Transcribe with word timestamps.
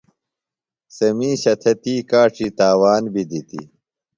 سےۡ 0.95 1.13
مِیشہ 1.17 1.53
تھےۡ 1.61 1.77
تی 1.83 1.93
کاڇی 2.09 2.47
تاوان 2.57 3.03
بی 3.13 3.23
دِتیۡ۔ 3.29 3.67